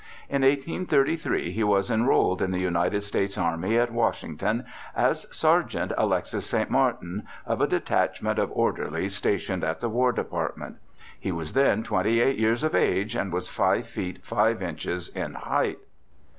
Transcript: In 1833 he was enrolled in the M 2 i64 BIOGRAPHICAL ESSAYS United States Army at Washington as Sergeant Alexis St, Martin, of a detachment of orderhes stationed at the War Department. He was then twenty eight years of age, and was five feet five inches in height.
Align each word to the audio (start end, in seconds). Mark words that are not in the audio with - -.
In 0.29 0.41
1833 0.41 1.51
he 1.51 1.63
was 1.63 1.91
enrolled 1.91 2.41
in 2.41 2.49
the 2.49 2.65
M 2.65 2.73
2 2.73 2.73
i64 2.73 2.73
BIOGRAPHICAL 2.73 2.73
ESSAYS 2.73 2.73
United 2.73 3.03
States 3.03 3.37
Army 3.37 3.77
at 3.77 3.91
Washington 3.93 4.65
as 4.95 5.27
Sergeant 5.29 5.91
Alexis 5.95 6.45
St, 6.47 6.71
Martin, 6.71 7.27
of 7.45 7.61
a 7.61 7.67
detachment 7.67 8.39
of 8.39 8.49
orderhes 8.49 9.11
stationed 9.11 9.63
at 9.63 9.79
the 9.79 9.89
War 9.89 10.11
Department. 10.11 10.77
He 11.19 11.31
was 11.31 11.53
then 11.53 11.83
twenty 11.83 12.19
eight 12.19 12.39
years 12.39 12.63
of 12.63 12.73
age, 12.73 13.15
and 13.15 13.31
was 13.31 13.47
five 13.47 13.85
feet 13.85 14.25
five 14.25 14.63
inches 14.63 15.07
in 15.09 15.35
height. 15.35 15.77